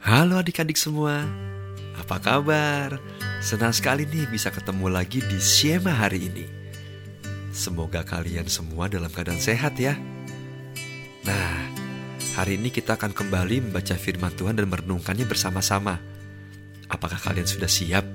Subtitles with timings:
[0.00, 1.28] Halo adik-adik semua,
[1.92, 2.96] apa kabar?
[3.44, 6.48] Senang sekali nih bisa ketemu lagi di Siema hari ini.
[7.52, 10.00] Semoga kalian semua dalam keadaan sehat ya.
[11.28, 11.52] Nah,
[12.32, 16.00] hari ini kita akan kembali membaca firman Tuhan dan merenungkannya bersama-sama.
[16.88, 18.08] Apakah kalian sudah siap?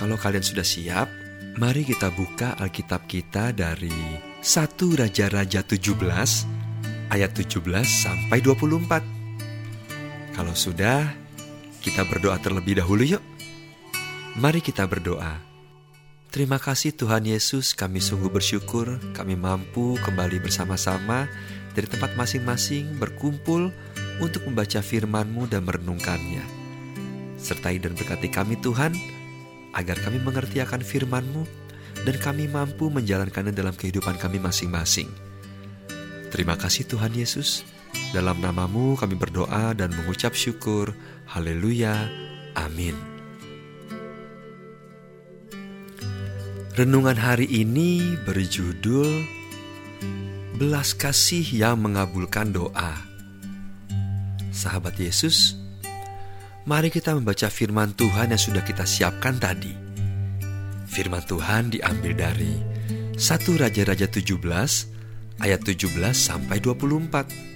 [0.00, 1.12] Kalau kalian sudah siap,
[1.60, 3.92] mari kita buka Alkitab kita dari
[4.40, 9.21] 1 Raja-Raja 17 ayat 17 sampai 24.
[10.32, 11.12] Kalau sudah,
[11.84, 13.22] kita berdoa terlebih dahulu yuk.
[14.40, 15.44] Mari kita berdoa.
[16.32, 21.28] Terima kasih Tuhan Yesus, kami sungguh bersyukur kami mampu kembali bersama-sama
[21.76, 23.68] dari tempat masing-masing berkumpul
[24.16, 26.40] untuk membaca firman-Mu dan merenungkannya.
[27.36, 28.96] Sertai dan berkati kami Tuhan,
[29.76, 31.44] agar kami mengerti akan firman-Mu
[32.08, 35.12] dan kami mampu menjalankannya dalam kehidupan kami masing-masing.
[36.32, 37.68] Terima kasih Tuhan Yesus.
[38.12, 40.92] Dalam namamu kami berdoa dan mengucap syukur.
[41.32, 42.12] Haleluya.
[42.52, 42.92] Amin.
[46.76, 49.24] Renungan hari ini berjudul
[50.60, 53.00] Belas Kasih yang Mengabulkan Doa.
[54.52, 55.56] Sahabat Yesus,
[56.68, 59.72] mari kita membaca firman Tuhan yang sudah kita siapkan tadi.
[60.84, 62.60] Firman Tuhan diambil dari
[63.16, 63.20] 1
[63.56, 64.36] Raja-Raja 17
[65.40, 67.51] ayat 17 sampai 24.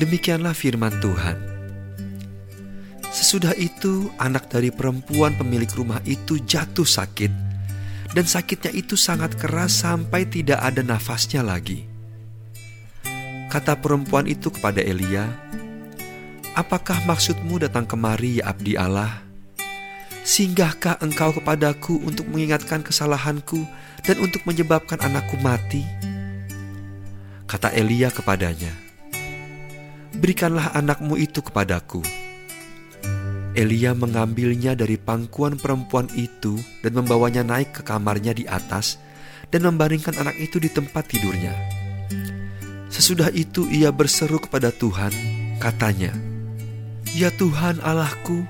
[0.00, 1.36] Demikianlah firman Tuhan.
[3.12, 7.28] Sesudah itu, anak dari perempuan pemilik rumah itu jatuh sakit,
[8.16, 11.84] dan sakitnya itu sangat keras sampai tidak ada nafasnya lagi.
[13.52, 15.28] Kata perempuan itu kepada Elia,
[16.56, 19.20] "Apakah maksudmu datang kemari, ya Abdi Allah?
[20.24, 23.68] Singgahkah engkau kepadaku untuk mengingatkan kesalahanku
[24.08, 25.84] dan untuk menyebabkan anakku mati?"
[27.44, 28.89] Kata Elia kepadanya,
[30.16, 32.02] berikanlah anakmu itu kepadaku.
[33.50, 36.54] Elia mengambilnya dari pangkuan perempuan itu
[36.86, 38.94] dan membawanya naik ke kamarnya di atas
[39.50, 41.50] dan membaringkan anak itu di tempat tidurnya.
[42.90, 45.10] Sesudah itu ia berseru kepada Tuhan,
[45.58, 46.14] katanya,
[47.10, 48.46] Ya Tuhan Allahku,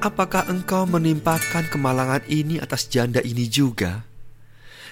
[0.00, 4.08] apakah engkau menimpakan kemalangan ini atas janda ini juga,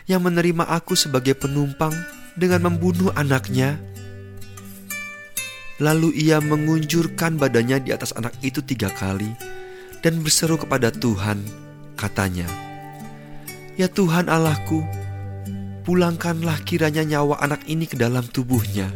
[0.05, 1.93] yang menerima aku sebagai penumpang
[2.37, 3.94] dengan membunuh anaknya?'
[5.83, 9.35] Lalu ia mengunjurkan badannya di atas anak itu tiga kali
[10.07, 11.43] dan berseru kepada Tuhan,
[11.99, 12.47] katanya,
[13.75, 14.87] Ya Tuhan Allahku,
[15.83, 18.93] pulangkanlah kiranya nyawa anak ini ke dalam tubuhnya.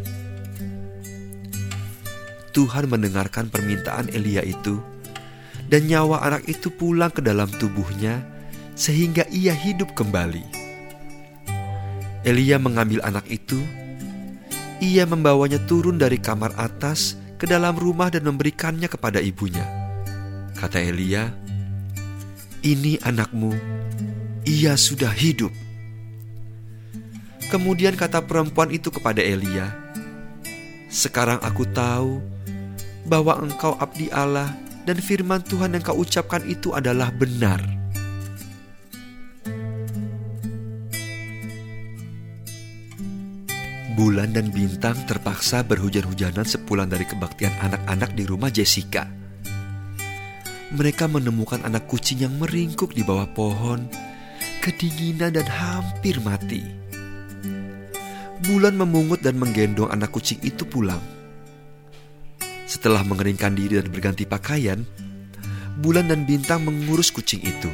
[2.55, 4.79] Tuhan mendengarkan permintaan Elia itu,
[5.67, 8.23] dan nyawa anak itu pulang ke dalam tubuhnya,
[8.79, 10.47] sehingga ia hidup kembali.
[12.23, 13.59] Elia mengambil anak itu
[14.79, 19.63] ia membawanya turun dari kamar atas ke dalam rumah dan memberikannya kepada ibunya.
[20.59, 21.31] Kata Elia,
[22.63, 23.55] "Ini anakmu,
[24.47, 25.55] ia sudah hidup."
[27.49, 29.71] Kemudian kata perempuan itu kepada Elia,
[30.91, 32.19] "Sekarang aku tahu
[33.07, 34.53] bahwa engkau abdi Allah
[34.85, 37.78] dan firman Tuhan yang kau ucapkan itu adalah benar."
[43.99, 49.11] Bulan dan bintang terpaksa berhujan-hujanan sepulang dari kebaktian anak-anak di rumah Jessica.
[50.71, 53.91] Mereka menemukan anak kucing yang meringkuk di bawah pohon,
[54.63, 56.63] kedinginan dan hampir mati.
[58.47, 61.03] Bulan memungut dan menggendong anak kucing itu pulang.
[62.71, 64.79] Setelah mengeringkan diri dan berganti pakaian,
[65.83, 67.71] Bulan dan Bintang mengurus kucing itu.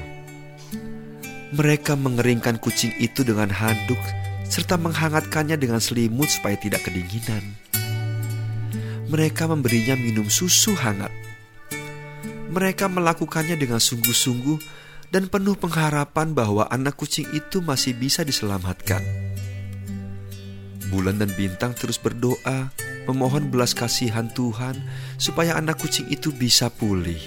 [1.53, 4.01] Mereka mengeringkan kucing itu dengan handuk
[4.55, 7.59] serta menghangatkannya dengan selimut supaya tidak kedinginan.
[9.11, 11.11] Mereka memberinya minum susu hangat.
[12.55, 14.63] Mereka melakukannya dengan sungguh-sungguh
[15.11, 19.03] dan penuh pengharapan bahwa anak kucing itu masih bisa diselamatkan.
[20.87, 22.71] Bulan dan bintang terus berdoa,
[23.11, 24.79] memohon belas kasihan Tuhan
[25.19, 27.19] supaya anak kucing itu bisa pulih.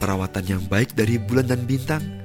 [0.00, 2.19] Perawatan yang baik dari bulan dan bintang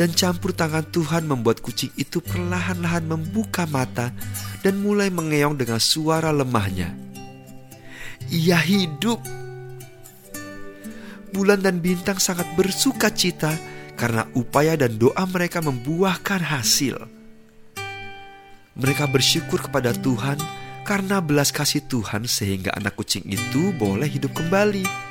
[0.00, 4.08] dan campur tangan Tuhan membuat kucing itu perlahan-lahan membuka mata
[4.64, 6.96] dan mulai mengeong dengan suara lemahnya.
[8.32, 9.20] Ia hidup.
[11.36, 13.52] Bulan dan bintang sangat bersuka cita
[13.92, 16.96] karena upaya dan doa mereka membuahkan hasil.
[18.72, 20.40] Mereka bersyukur kepada Tuhan
[20.88, 25.09] karena belas kasih Tuhan sehingga anak kucing itu boleh hidup kembali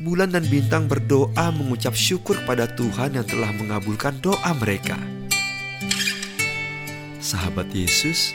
[0.00, 4.96] bulan dan bintang berdoa mengucap syukur pada Tuhan yang telah mengabulkan doa mereka.
[7.22, 8.34] Sahabat Yesus,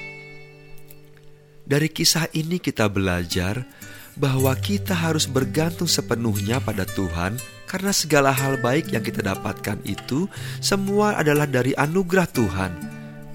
[1.67, 3.67] Dari kisah ini kita belajar
[4.15, 7.35] bahwa kita harus bergantung sepenuhnya pada Tuhan
[7.67, 10.31] karena segala hal baik yang kita dapatkan itu
[10.63, 12.71] semua adalah dari anugerah Tuhan,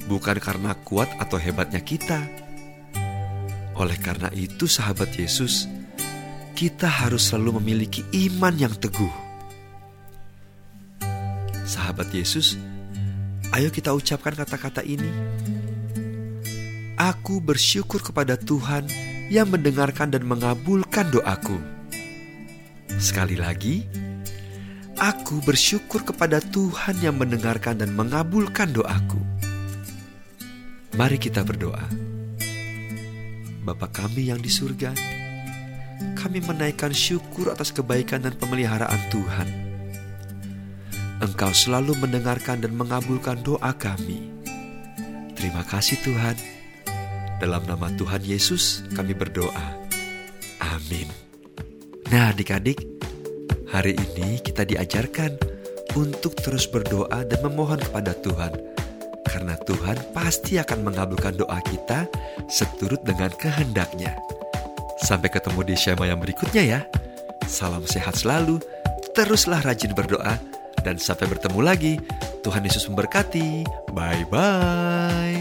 [0.09, 2.25] bukan karena kuat atau hebatnya kita.
[3.77, 5.69] Oleh karena itu, sahabat Yesus,
[6.63, 9.11] kita harus selalu memiliki iman yang teguh.
[11.67, 12.55] Sahabat Yesus,
[13.51, 15.11] ayo kita ucapkan kata-kata ini.
[16.95, 18.87] Aku bersyukur kepada Tuhan
[19.27, 21.59] yang mendengarkan dan mengabulkan doaku.
[22.95, 23.83] Sekali lagi,
[25.03, 29.19] aku bersyukur kepada Tuhan yang mendengarkan dan mengabulkan doaku.
[30.95, 31.91] Mari kita berdoa.
[33.67, 35.22] Bapa kami yang di surga,
[36.23, 39.49] kami menaikkan syukur atas kebaikan dan pemeliharaan Tuhan.
[41.19, 44.31] Engkau selalu mendengarkan dan mengabulkan doa kami.
[45.35, 46.39] Terima kasih Tuhan.
[47.43, 49.83] Dalam nama Tuhan Yesus kami berdoa.
[50.63, 51.11] Amin.
[52.15, 52.87] Nah adik-adik,
[53.75, 55.35] hari ini kita diajarkan
[55.99, 58.55] untuk terus berdoa dan memohon kepada Tuhan
[59.27, 62.07] karena Tuhan pasti akan mengabulkan doa kita
[62.47, 64.15] seturut dengan kehendaknya.
[65.03, 66.81] Sampai ketemu di Shema yang berikutnya ya.
[67.51, 68.63] Salam sehat selalu,
[69.19, 70.39] teruslah rajin berdoa,
[70.87, 71.95] dan sampai bertemu lagi.
[72.47, 73.67] Tuhan Yesus memberkati.
[73.91, 75.32] Bye-bye.